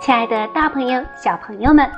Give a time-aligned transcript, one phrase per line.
[0.00, 1.90] 亲爱的，大朋友、小朋友们，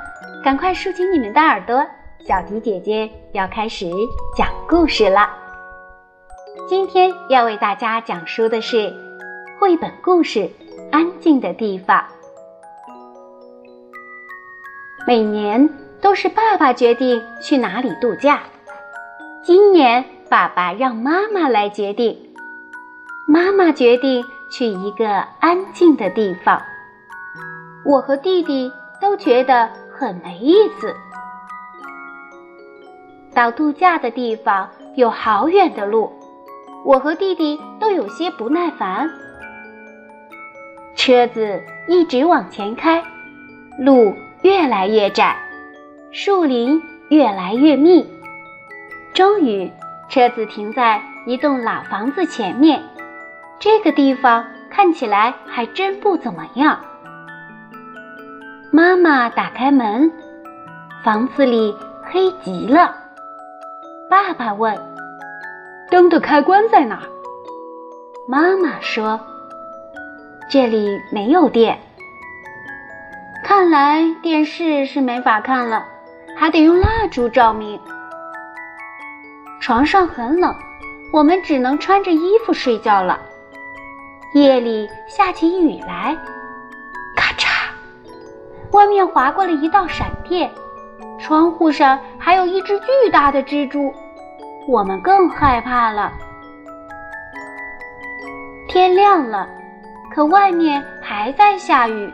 [0.43, 1.85] 赶快竖起你们的耳朵，
[2.19, 3.89] 小迪姐姐要开始
[4.35, 5.27] 讲故事了。
[6.67, 8.93] 今天要为大家讲述的是
[9.59, 10.39] 绘本故事
[10.91, 11.99] 《安静的地方》。
[15.05, 15.69] 每年
[16.01, 18.41] 都是爸爸决定去哪里度假，
[19.43, 22.17] 今年爸爸让妈妈来决定，
[23.27, 25.07] 妈妈决定去一个
[25.39, 26.61] 安静的地方。
[27.85, 30.95] 我和弟弟都觉得很没意思。
[33.33, 36.11] 到度假的地方有好远的路，
[36.83, 39.09] 我和弟弟都有些不耐烦。
[40.95, 43.03] 车子一直往前开，
[43.79, 45.37] 路越来越窄，
[46.19, 48.03] 树林越来越密。
[49.13, 49.71] 终于，
[50.09, 52.81] 车子停在一栋老房子前面。
[53.59, 56.79] 这个地方看起来还真不怎么样。
[58.71, 60.11] 妈妈打开门，
[61.03, 62.95] 房子里黑极了。
[64.09, 64.75] 爸爸问
[65.91, 67.03] ：“灯的开关在哪？”
[68.27, 69.19] 妈妈说
[70.49, 71.77] ：“这里没有电。”
[73.45, 75.85] 看来电视是没法看了，
[76.37, 77.79] 还得用蜡烛照明。
[79.59, 80.55] 床上很冷，
[81.11, 83.19] 我们只能穿着衣服睡觉了。
[84.33, 86.15] 夜里下起雨来。
[87.15, 87.49] 咔嚓
[88.71, 90.51] 外面划过了一道闪电，
[91.19, 93.91] 窗户上还有一只巨大的蜘蛛，
[94.67, 96.13] 我们更害怕了。
[98.67, 99.49] 天亮了，
[100.13, 102.13] 可外面还在下雨。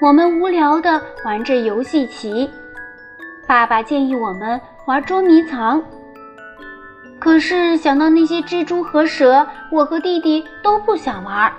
[0.00, 2.48] 我们无聊地玩着游戏棋，
[3.48, 5.82] 爸爸建议我们玩捉迷藏。
[7.18, 11.50] 可是想到那些蜘蛛和蛇，我和弟弟都不想玩。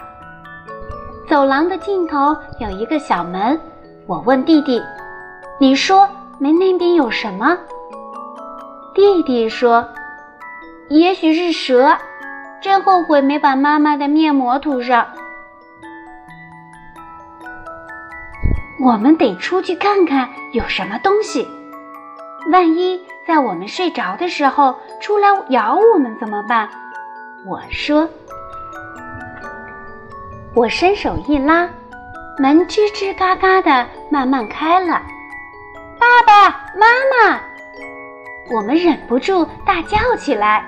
[1.28, 3.60] 走廊的尽头有一个小门。
[4.06, 4.80] 我问弟弟
[5.60, 6.08] ：“你说
[6.40, 7.58] 门那边有什么？”
[8.94, 9.88] 弟弟说
[10.90, 11.98] ：“也许是蛇，
[12.62, 15.08] 真后悔没把妈妈的面膜涂上。”
[18.82, 21.48] 我们得出去看看有什么东西，
[22.48, 26.70] 万一在我们睡着的时候出来咬我们怎么办？
[27.46, 28.10] 我说。
[30.56, 31.70] 我伸手一拉。
[32.42, 35.02] 门吱吱嘎嘎的慢慢开了，
[36.00, 37.42] 爸爸妈妈，
[38.50, 40.66] 我们忍不住大叫起来。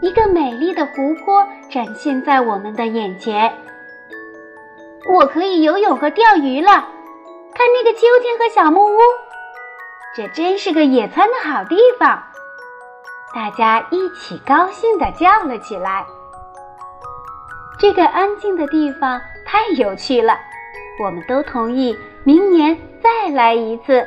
[0.00, 3.52] 一个美丽的湖泊展现在我们的眼前，
[5.12, 6.70] 我可以游泳和钓鱼了。
[7.52, 8.98] 看那个秋千和小木屋，
[10.16, 12.22] 这真是个野餐的好地方。
[13.34, 16.06] 大家一起高兴地叫了起来。
[17.78, 19.20] 这个安静的地方。
[19.48, 20.36] 太有趣了，
[20.98, 24.04] 我们都同意明年再来一次。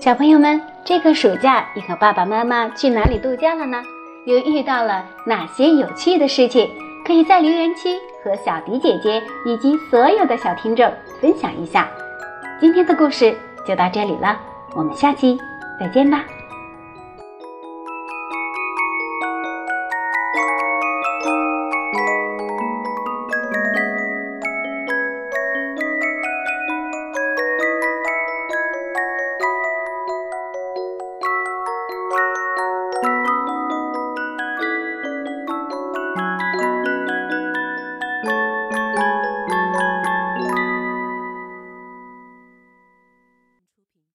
[0.00, 3.82] 小朋友们，这个暑假你和爸爸妈妈去哪里度假了呢？
[4.26, 6.70] 又遇到了哪些有趣的事情？
[7.06, 11.88] 可以在留言区和小迪姐姐以及所有的小听众分享一下。
[12.60, 13.34] 今天的故事
[13.66, 14.38] 就到这里了，
[14.74, 15.38] 我们下期
[15.80, 16.24] 再见吧。